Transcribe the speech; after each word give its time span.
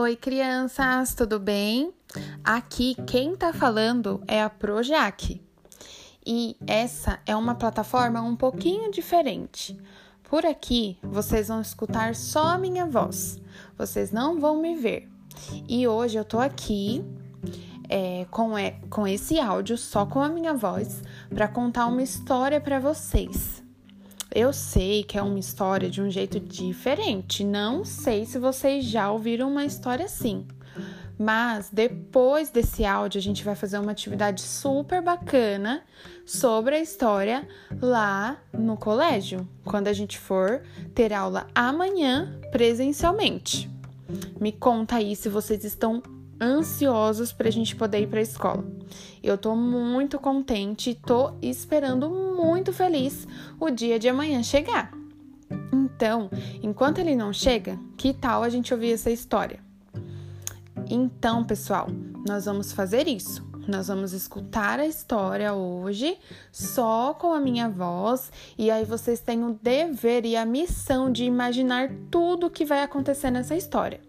Oi, 0.00 0.14
crianças, 0.14 1.12
tudo 1.12 1.40
bem? 1.40 1.92
Aqui 2.44 2.94
quem 3.04 3.34
tá 3.34 3.52
falando 3.52 4.22
é 4.28 4.40
a 4.40 4.48
Projac. 4.48 5.42
E 6.24 6.56
essa 6.68 7.18
é 7.26 7.34
uma 7.34 7.56
plataforma 7.56 8.22
um 8.22 8.36
pouquinho 8.36 8.92
diferente. 8.92 9.76
Por 10.22 10.46
aqui 10.46 10.96
vocês 11.02 11.48
vão 11.48 11.60
escutar 11.60 12.14
só 12.14 12.44
a 12.44 12.58
minha 12.58 12.86
voz, 12.86 13.42
vocês 13.76 14.12
não 14.12 14.38
vão 14.38 14.62
me 14.62 14.76
ver. 14.76 15.10
E 15.68 15.88
hoje 15.88 16.16
eu 16.16 16.24
tô 16.24 16.38
aqui 16.38 17.04
é, 17.88 18.24
com, 18.30 18.56
é, 18.56 18.78
com 18.88 19.04
esse 19.04 19.40
áudio, 19.40 19.76
só 19.76 20.06
com 20.06 20.22
a 20.22 20.28
minha 20.28 20.54
voz, 20.54 21.02
para 21.28 21.48
contar 21.48 21.86
uma 21.86 22.04
história 22.04 22.60
para 22.60 22.78
vocês. 22.78 23.64
Eu 24.34 24.52
sei 24.52 25.02
que 25.02 25.16
é 25.16 25.22
uma 25.22 25.38
história 25.38 25.88
de 25.88 26.02
um 26.02 26.10
jeito 26.10 26.38
diferente. 26.38 27.42
Não 27.42 27.84
sei 27.84 28.26
se 28.26 28.38
vocês 28.38 28.84
já 28.84 29.10
ouviram 29.10 29.50
uma 29.50 29.64
história 29.64 30.04
assim. 30.04 30.46
Mas 31.18 31.70
depois 31.72 32.50
desse 32.50 32.84
áudio, 32.84 33.18
a 33.18 33.22
gente 33.22 33.42
vai 33.42 33.56
fazer 33.56 33.78
uma 33.78 33.90
atividade 33.90 34.40
super 34.40 35.02
bacana 35.02 35.82
sobre 36.24 36.76
a 36.76 36.80
história 36.80 37.48
lá 37.80 38.38
no 38.52 38.76
colégio, 38.76 39.48
quando 39.64 39.88
a 39.88 39.92
gente 39.92 40.16
for 40.16 40.62
ter 40.94 41.12
aula 41.12 41.48
amanhã 41.54 42.38
presencialmente. 42.52 43.68
Me 44.40 44.52
conta 44.52 44.96
aí 44.96 45.16
se 45.16 45.28
vocês 45.28 45.64
estão 45.64 46.00
ansiosos 46.40 47.32
para 47.32 47.48
a 47.48 47.52
gente 47.52 47.74
poder 47.74 48.02
ir 48.02 48.06
para 48.06 48.20
a 48.20 48.22
escola. 48.22 48.64
Eu 49.20 49.36
tô 49.36 49.56
muito 49.56 50.20
contente 50.20 50.94
tô 50.94 51.32
esperando 51.42 52.08
muito 52.08 52.27
feliz 52.72 53.26
o 53.58 53.70
dia 53.70 53.98
de 53.98 54.08
amanhã 54.08 54.42
chegar. 54.42 54.92
Então, 55.72 56.30
enquanto 56.62 56.98
ele 56.98 57.16
não 57.16 57.32
chega, 57.32 57.78
que 57.96 58.12
tal 58.12 58.42
a 58.42 58.48
gente 58.48 58.72
ouvir 58.72 58.92
essa 58.92 59.10
história? 59.10 59.60
Então, 60.88 61.44
pessoal, 61.44 61.88
nós 62.26 62.44
vamos 62.44 62.72
fazer 62.72 63.08
isso. 63.08 63.47
Nós 63.68 63.88
vamos 63.88 64.14
escutar 64.14 64.80
a 64.80 64.86
história 64.86 65.52
hoje 65.52 66.16
só 66.50 67.12
com 67.12 67.34
a 67.34 67.38
minha 67.38 67.68
voz 67.68 68.32
e 68.56 68.70
aí 68.70 68.82
vocês 68.82 69.20
têm 69.20 69.44
o 69.44 69.58
dever 69.62 70.24
e 70.24 70.36
a 70.36 70.46
missão 70.46 71.12
de 71.12 71.24
imaginar 71.24 71.90
tudo 72.10 72.46
o 72.46 72.50
que 72.50 72.64
vai 72.64 72.82
acontecer 72.82 73.30
nessa 73.30 73.54
história. 73.54 74.00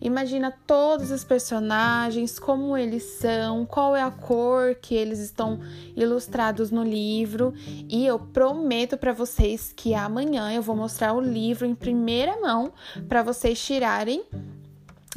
Imagina 0.00 0.54
todos 0.64 1.10
os 1.10 1.24
personagens, 1.24 2.38
como 2.38 2.76
eles 2.76 3.02
são, 3.18 3.66
qual 3.66 3.96
é 3.96 4.02
a 4.02 4.10
cor 4.12 4.76
que 4.76 4.94
eles 4.94 5.18
estão 5.18 5.58
ilustrados 5.96 6.70
no 6.70 6.84
livro 6.84 7.52
e 7.88 8.06
eu 8.06 8.20
prometo 8.20 8.96
para 8.96 9.12
vocês 9.12 9.72
que 9.74 9.94
amanhã 9.94 10.52
eu 10.52 10.62
vou 10.62 10.76
mostrar 10.76 11.12
o 11.12 11.20
livro 11.20 11.66
em 11.66 11.74
primeira 11.74 12.40
mão 12.40 12.72
para 13.08 13.24
vocês 13.24 13.60
tirarem 13.60 14.22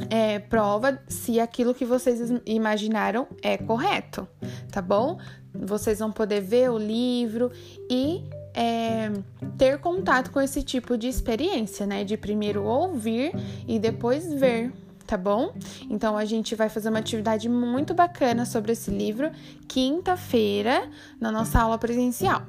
é, 0.09 0.39
prova 0.39 0.99
se 1.07 1.39
aquilo 1.39 1.73
que 1.73 1.85
vocês 1.85 2.31
imaginaram 2.45 3.27
é 3.41 3.57
correto, 3.57 4.27
tá 4.71 4.81
bom? 4.81 5.19
Vocês 5.53 5.99
vão 5.99 6.11
poder 6.11 6.41
ver 6.41 6.69
o 6.69 6.77
livro 6.77 7.51
e 7.89 8.23
é, 8.53 9.11
ter 9.57 9.79
contato 9.79 10.31
com 10.31 10.41
esse 10.41 10.63
tipo 10.63 10.97
de 10.97 11.07
experiência, 11.07 11.85
né? 11.85 12.03
De 12.03 12.17
primeiro 12.17 12.63
ouvir 12.63 13.31
e 13.67 13.79
depois 13.79 14.33
ver, 14.33 14.71
tá 15.05 15.17
bom? 15.17 15.53
Então 15.89 16.17
a 16.17 16.25
gente 16.25 16.55
vai 16.55 16.69
fazer 16.69 16.89
uma 16.89 16.99
atividade 16.99 17.47
muito 17.49 17.93
bacana 17.93 18.45
sobre 18.45 18.73
esse 18.73 18.91
livro 18.91 19.31
quinta-feira 19.67 20.89
na 21.19 21.31
nossa 21.31 21.59
aula 21.59 21.77
presencial, 21.77 22.43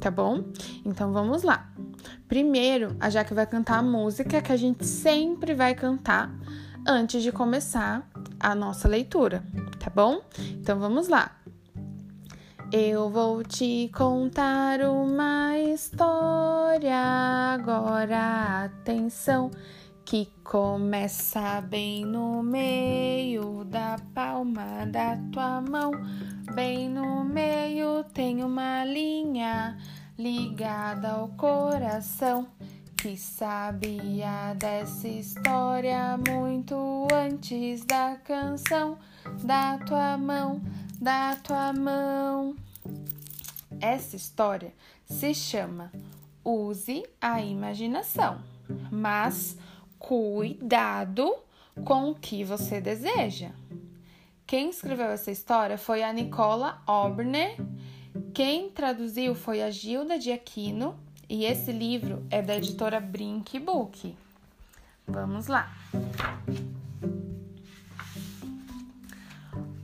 tá 0.00 0.10
bom? 0.10 0.44
Então 0.84 1.12
vamos 1.12 1.42
lá. 1.42 1.70
Primeiro, 2.28 2.96
a 2.98 3.08
Jaque 3.08 3.34
vai 3.34 3.46
cantar 3.46 3.78
a 3.78 3.82
música 3.82 4.42
que 4.42 4.52
a 4.52 4.56
gente 4.56 4.84
sempre 4.84 5.54
vai 5.54 5.74
cantar 5.74 6.30
antes 6.86 7.22
de 7.22 7.32
começar 7.32 8.08
a 8.38 8.54
nossa 8.54 8.86
leitura, 8.86 9.42
tá 9.78 9.90
bom? 9.90 10.20
Então 10.38 10.78
vamos 10.78 11.08
lá. 11.08 11.36
Eu 12.72 13.10
vou 13.10 13.42
te 13.42 13.90
contar 13.94 14.80
uma 14.80 15.58
história 15.58 16.96
agora, 17.54 18.64
atenção, 18.64 19.50
que 20.04 20.28
começa 20.44 21.60
bem 21.60 22.04
no 22.04 22.42
meio 22.42 23.64
da 23.64 23.96
palma 24.14 24.86
da 24.86 25.16
tua 25.32 25.60
mão. 25.60 25.90
Bem 26.54 26.88
no 26.88 27.24
meio 27.24 28.04
tem 28.12 28.42
uma 28.42 28.84
linha 28.84 29.76
ligada 30.18 31.10
ao 31.10 31.28
coração 31.28 32.48
que 33.06 33.16
sabia 33.16 34.52
dessa 34.58 35.06
história 35.06 36.18
muito 36.26 37.06
antes 37.14 37.84
da 37.84 38.16
canção 38.16 38.98
da 39.44 39.78
tua 39.78 40.18
mão, 40.18 40.60
da 41.00 41.36
tua 41.36 41.72
mão. 41.72 42.56
Essa 43.80 44.16
história 44.16 44.74
se 45.04 45.32
chama 45.34 45.92
Use 46.44 47.04
a 47.20 47.40
Imaginação, 47.40 48.42
mas 48.90 49.56
cuidado 50.00 51.32
com 51.84 52.10
o 52.10 52.14
que 52.16 52.42
você 52.42 52.80
deseja. 52.80 53.52
Quem 54.44 54.70
escreveu 54.70 55.10
essa 55.10 55.30
história 55.30 55.78
foi 55.78 56.02
a 56.02 56.12
Nicola 56.12 56.82
Oberner. 56.88 57.54
Quem 58.34 58.68
traduziu 58.68 59.32
foi 59.32 59.62
a 59.62 59.70
Gilda 59.70 60.18
de 60.18 60.32
Aquino 60.32 61.05
e 61.28 61.44
esse 61.44 61.72
livro 61.72 62.24
é 62.30 62.40
da 62.40 62.56
editora 62.56 63.00
Brink 63.00 63.58
Book. 63.58 64.16
Vamos 65.06 65.46
lá. 65.46 65.70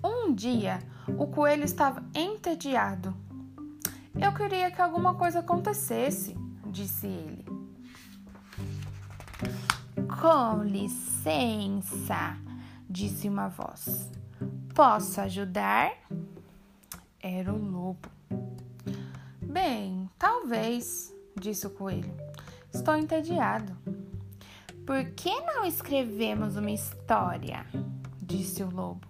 Um 0.03 0.35
dia, 0.35 0.79
o 1.19 1.27
coelho 1.27 1.65
estava 1.65 2.03
entediado. 2.15 3.15
Eu 4.21 4.33
queria 4.35 4.71
que 4.71 4.81
alguma 4.81 5.15
coisa 5.15 5.41
acontecesse, 5.41 6.37
disse 6.67 7.07
ele. 7.07 7.45
Com 10.21 10.63
licença, 10.63 12.37
disse 12.89 13.29
uma 13.29 13.49
voz. 13.49 14.11
Posso 14.75 15.21
ajudar? 15.21 15.93
Era 17.21 17.53
o 17.53 17.59
lobo. 17.59 18.09
Bem, 19.41 20.09
talvez, 20.19 21.12
disse 21.39 21.67
o 21.67 21.71
coelho. 21.71 22.15
Estou 22.73 22.97
entediado. 22.97 23.77
Por 24.87 25.05
que 25.13 25.41
não 25.43 25.65
escrevemos 25.65 26.57
uma 26.57 26.71
história? 26.71 27.67
disse 28.21 28.63
o 28.63 28.71
lobo. 28.71 29.07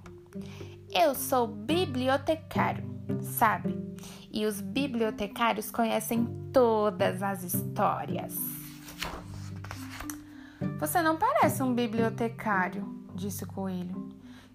Eu 0.91 1.15
sou 1.15 1.47
bibliotecário, 1.47 2.85
sabe? 3.23 3.79
E 4.31 4.45
os 4.45 4.61
bibliotecários 4.61 5.71
conhecem 5.71 6.27
todas 6.53 7.23
as 7.23 7.43
histórias. 7.45 8.37
Você 10.79 11.01
não 11.01 11.17
parece 11.17 11.63
um 11.63 11.75
bibliotecário, 11.75 12.85
disse 13.15 13.45
o 13.45 13.47
coelho. 13.47 14.09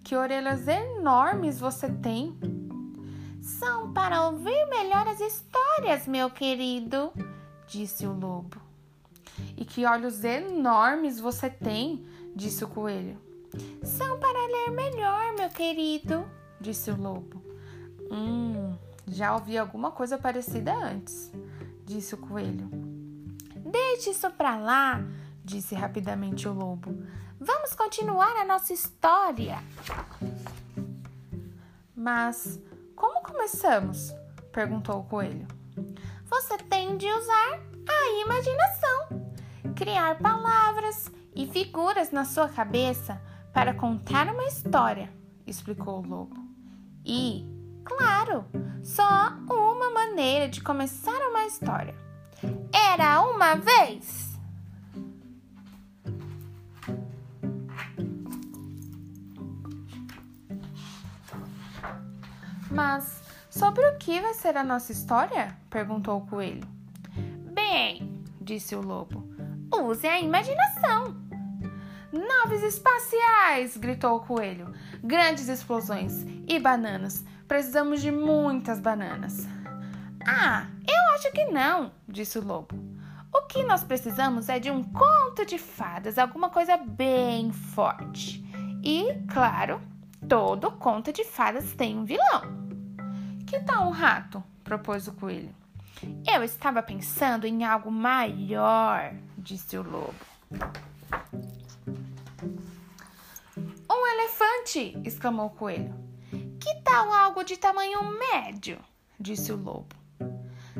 Que 0.03 0.16
orelhas 0.16 0.67
enormes 0.67 1.59
você 1.59 1.89
tem! 1.89 2.38
São 3.41 3.94
para 3.94 4.25
ouvir 4.28 4.66
melhor 4.67 5.07
as 5.07 5.19
histórias, 5.22 6.07
meu 6.07 6.29
querido, 6.29 7.11
disse 7.67 8.07
o 8.07 8.13
lobo. 8.13 8.59
E 9.55 9.63
que 9.63 9.85
olhos 9.85 10.23
enormes 10.23 11.19
você 11.19 11.50
tem, 11.50 12.05
disse 12.35 12.63
o 12.63 12.67
coelho. 12.67 13.17
São 13.83 14.19
para 14.19 14.47
ler 14.47 14.72
melhor, 14.72 15.35
meu 15.35 15.50
querido, 15.50 16.25
disse 16.59 16.89
o 16.89 17.00
lobo. 17.00 17.44
Hum, 18.11 18.75
já 19.07 19.35
ouvi 19.35 19.57
alguma 19.57 19.91
coisa 19.91 20.17
parecida 20.17 20.73
antes, 20.73 21.31
disse 21.85 22.16
o 22.16 22.17
coelho. 22.17 22.69
Deixe 23.55 24.11
isso 24.11 24.29
para 24.31 24.58
lá, 24.58 25.03
disse 25.43 25.75
rapidamente 25.75 26.47
o 26.47 26.53
lobo. 26.53 27.05
Vamos 27.40 27.73
continuar 27.75 28.35
a 28.37 28.46
nossa 28.46 28.73
história. 28.73 29.61
Mas 31.96 32.59
como 32.96 33.22
começamos? 33.22 34.14
perguntou 34.52 34.99
o 34.99 35.03
coelho. 35.03 35.47
Você 36.37 36.55
tem 36.55 36.97
de 36.97 37.07
usar 37.07 37.59
a 37.89 38.22
imaginação, 38.22 39.25
criar 39.75 40.19
palavras 40.19 41.11
e 41.35 41.47
figuras 41.47 42.11
na 42.11 42.25
sua 42.25 42.47
cabeça 42.47 43.19
para 43.51 43.73
contar 43.73 44.28
uma 44.31 44.45
história, 44.45 45.11
explicou 45.47 45.97
o 45.97 46.07
lobo. 46.07 46.37
E, 47.03 47.43
claro, 47.84 48.45
só 48.84 49.34
uma 49.49 49.89
maneira 49.89 50.47
de 50.47 50.61
começar 50.61 51.19
uma 51.28 51.43
história. 51.47 51.95
Era 52.72 53.19
uma 53.23 53.55
vez. 53.55 54.40
Mas 62.69 63.27
Sobre 63.57 63.83
o 63.87 63.97
que 63.97 64.21
vai 64.21 64.35
ser 64.35 64.55
a 64.55 64.63
nossa 64.63 64.91
história? 64.91 65.57
perguntou 65.67 66.19
o 66.19 66.27
coelho. 66.27 66.61
Bem, 67.55 68.23
disse 68.39 68.75
o 68.75 68.81
lobo, 68.81 69.27
use 69.73 70.05
a 70.05 70.19
imaginação. 70.19 71.17
Naves 72.11 72.61
espaciais! 72.61 73.75
gritou 73.75 74.17
o 74.17 74.19
coelho. 74.19 74.71
Grandes 75.03 75.47
explosões 75.47 76.23
e 76.47 76.59
bananas. 76.59 77.25
Precisamos 77.47 77.99
de 77.99 78.11
muitas 78.11 78.79
bananas. 78.79 79.47
Ah, 80.23 80.67
eu 80.87 81.15
acho 81.15 81.31
que 81.31 81.45
não, 81.45 81.91
disse 82.07 82.37
o 82.37 82.45
lobo. 82.45 82.75
O 83.33 83.47
que 83.47 83.63
nós 83.63 83.83
precisamos 83.83 84.49
é 84.49 84.59
de 84.59 84.69
um 84.69 84.83
conto 84.83 85.43
de 85.47 85.57
fadas, 85.57 86.19
alguma 86.19 86.51
coisa 86.51 86.77
bem 86.77 87.51
forte. 87.51 88.39
E, 88.83 89.15
claro, 89.33 89.81
todo 90.29 90.69
conto 90.73 91.11
de 91.11 91.23
fadas 91.23 91.73
tem 91.73 91.97
um 91.97 92.05
vilão. 92.05 92.66
Que 93.47 93.61
tal 93.61 93.88
um 93.88 93.91
rato? 93.91 94.44
propôs 94.61 95.08
o 95.08 95.14
coelho. 95.14 95.55
Eu 96.29 96.44
estava 96.44 96.84
pensando 96.84 97.47
em 97.47 97.64
algo 97.64 97.90
maior, 97.90 99.14
disse 99.38 99.78
o 99.78 99.82
lobo. 99.82 100.14
Um 103.90 104.08
elefante! 104.08 104.99
exclamou 105.05 105.46
o 105.46 105.52
coelho. 105.52 105.96
Que 106.59 106.76
tal 106.84 107.14
algo 107.14 107.46
de 107.46 107.55
tamanho 107.55 108.02
médio? 108.20 108.79
disse 109.17 109.53
o 109.53 109.55
lobo. 109.55 109.96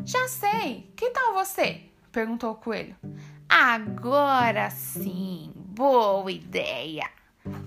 Já 0.04 0.28
sei! 0.28 0.92
Que 0.98 1.10
tal 1.12 1.34
você? 1.34 1.84
perguntou 2.12 2.52
o 2.52 2.56
coelho. 2.56 2.98
Agora 3.48 4.70
sim! 4.70 5.54
Boa 5.56 6.30
ideia! 6.30 7.10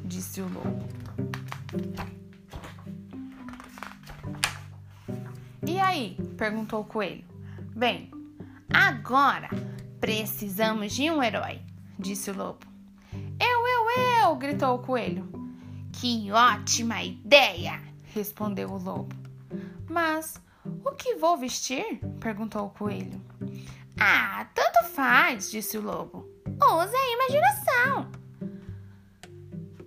disse 0.05 0.43
o 0.43 0.49
lobo. 0.49 1.00
E 5.81 5.83
aí? 5.83 6.17
perguntou 6.37 6.83
o 6.83 6.85
coelho. 6.85 7.25
Bem, 7.75 8.11
agora 8.71 9.49
precisamos 9.99 10.93
de 10.93 11.11
um 11.11 11.23
herói, 11.23 11.63
disse 11.99 12.31
o 12.31 12.37
lobo. 12.37 12.67
Eu, 13.41 13.67
eu, 13.67 14.27
eu! 14.29 14.37
gritou 14.37 14.75
o 14.75 14.83
coelho. 14.83 15.27
Que 15.91 16.31
ótima 16.31 17.03
ideia! 17.03 17.81
respondeu 18.13 18.69
o 18.69 18.79
lobo. 18.79 19.17
Mas 19.89 20.39
o 20.85 20.91
que 20.91 21.15
vou 21.15 21.39
vestir? 21.39 21.99
perguntou 22.21 22.67
o 22.67 22.71
coelho. 22.71 23.19
Ah, 23.99 24.47
tanto 24.55 24.85
faz, 24.91 25.51
disse 25.51 25.79
o 25.79 25.83
lobo. 25.83 26.29
Use 26.47 26.95
a 26.95 27.15
imaginação. 27.15 28.13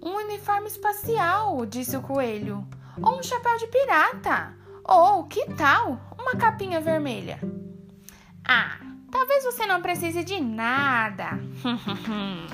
Um 0.02 0.16
uniforme 0.26 0.70
espacial, 0.70 1.64
disse 1.68 1.96
o 1.96 2.02
coelho. 2.02 2.68
Ou 3.00 3.20
um 3.20 3.22
chapéu 3.22 3.56
de 3.58 3.68
pirata. 3.68 4.63
Ou, 4.86 5.24
que 5.26 5.46
tal, 5.56 6.00
uma 6.20 6.36
capinha 6.36 6.82
vermelha? 6.82 7.40
Ah, 8.46 8.78
talvez 9.10 9.44
você 9.44 9.66
não 9.66 9.82
precise 9.82 10.24
de 10.24 10.40
nada. 10.40 11.40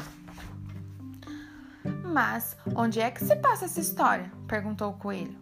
Mas 2.04 2.56
onde 2.76 3.00
é 3.00 3.10
que 3.10 3.24
se 3.24 3.36
passa 3.36 3.66
essa 3.66 3.80
história? 3.80 4.32
perguntou 4.48 4.92
o 4.92 4.98
coelho. 4.98 5.38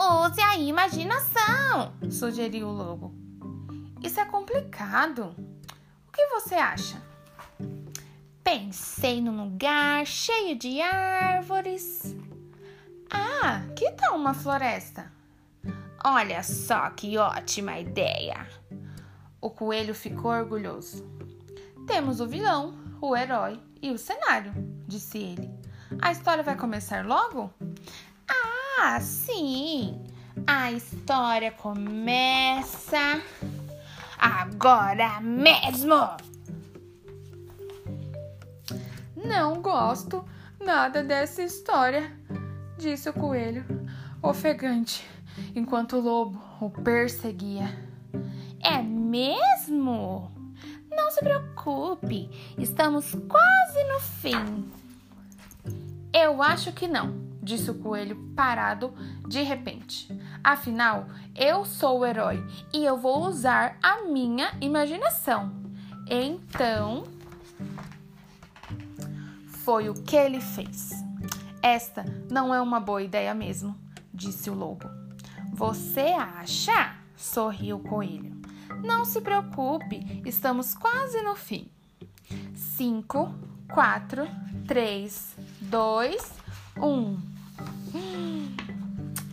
Use 0.00 0.40
a 0.40 0.56
imaginação, 0.56 1.92
sugeriu 2.10 2.68
o 2.68 2.72
lobo. 2.72 3.14
Isso 4.02 4.18
é 4.18 4.24
complicado. 4.24 5.34
O 6.08 6.12
que 6.12 6.26
você 6.28 6.54
acha? 6.54 7.00
Pensei 8.42 9.20
num 9.20 9.44
lugar 9.44 10.06
cheio 10.06 10.56
de 10.56 10.80
árvores. 10.80 12.16
Ah, 13.10 13.62
que 13.76 13.90
tal 13.92 14.16
uma 14.16 14.32
floresta? 14.32 15.12
Olha 16.02 16.42
só 16.42 16.88
que 16.90 17.18
ótima 17.18 17.78
ideia! 17.78 18.46
O 19.38 19.50
coelho 19.50 19.94
ficou 19.94 20.30
orgulhoso. 20.30 21.04
Temos 21.86 22.20
o 22.20 22.26
vilão, 22.26 22.74
o 23.02 23.14
herói 23.14 23.60
e 23.82 23.90
o 23.90 23.98
cenário, 23.98 24.52
disse 24.86 25.18
ele. 25.18 25.50
A 26.00 26.10
história 26.10 26.42
vai 26.42 26.56
começar 26.56 27.04
logo? 27.04 27.52
Ah, 28.26 28.98
sim! 29.00 30.02
A 30.46 30.72
história 30.72 31.52
começa 31.52 33.20
agora 34.18 35.20
mesmo! 35.20 36.16
Não 39.16 39.60
gosto 39.60 40.24
nada 40.58 41.02
dessa 41.02 41.42
história, 41.42 42.10
disse 42.78 43.08
o 43.10 43.12
coelho, 43.12 43.64
ofegante 44.22 45.06
enquanto 45.54 45.96
o 45.96 46.00
lobo 46.00 46.40
o 46.60 46.70
perseguia. 46.70 47.68
É 48.62 48.82
mesmo? 48.82 50.30
Não 50.90 51.10
se 51.10 51.20
preocupe, 51.20 52.28
estamos 52.58 53.14
quase 53.28 53.84
no 53.84 54.00
fim. 54.00 54.70
Eu 56.12 56.42
acho 56.42 56.72
que 56.72 56.88
não, 56.88 57.14
disse 57.42 57.70
o 57.70 57.78
coelho 57.78 58.16
parado 58.34 58.92
de 59.28 59.42
repente. 59.42 60.08
Afinal, 60.42 61.06
eu 61.34 61.64
sou 61.64 62.00
o 62.00 62.06
herói 62.06 62.44
e 62.72 62.84
eu 62.84 62.98
vou 62.98 63.26
usar 63.26 63.78
a 63.82 64.02
minha 64.02 64.52
imaginação. 64.60 65.52
Então, 66.08 67.04
foi 69.46 69.88
o 69.88 69.94
que 69.94 70.16
ele 70.16 70.40
fez. 70.40 70.90
Esta 71.62 72.04
não 72.30 72.52
é 72.52 72.60
uma 72.60 72.80
boa 72.80 73.02
ideia 73.02 73.32
mesmo, 73.34 73.76
disse 74.20 74.50
o 74.50 74.54
lobo. 74.54 74.88
Você 75.54 76.12
acha? 76.12 76.94
sorriu 77.16 77.76
o 77.76 77.80
coelho. 77.80 78.40
Não 78.84 79.04
se 79.04 79.20
preocupe, 79.20 80.22
estamos 80.24 80.74
quase 80.74 81.20
no 81.22 81.34
fim. 81.34 81.70
Cinco, 82.54 83.34
quatro, 83.72 84.26
três, 84.66 85.34
dois, 85.60 86.32
um. 86.76 87.18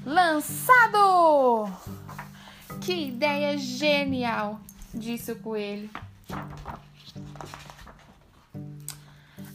Lançado! 0.06 1.70
Que 2.82 3.08
ideia 3.08 3.58
genial! 3.58 4.60
disse 4.94 5.34
o 5.34 5.40
coelho. 5.40 5.90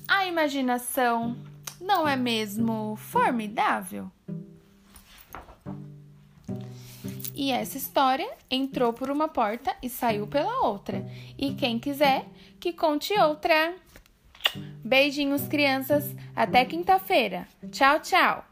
A 0.06 0.26
imaginação 0.26 1.36
não 1.80 2.06
é 2.06 2.16
mesmo 2.16 2.96
formidável? 2.96 4.10
E 7.34 7.50
essa 7.50 7.78
história 7.78 8.28
entrou 8.50 8.92
por 8.92 9.10
uma 9.10 9.28
porta 9.28 9.74
e 9.82 9.88
saiu 9.88 10.26
pela 10.26 10.66
outra. 10.66 11.04
E 11.38 11.54
quem 11.54 11.78
quiser, 11.78 12.26
que 12.60 12.72
conte 12.72 13.18
outra. 13.18 13.74
Beijinhos, 14.84 15.48
crianças. 15.48 16.14
Até 16.36 16.64
quinta-feira. 16.64 17.48
Tchau, 17.70 18.00
tchau. 18.00 18.51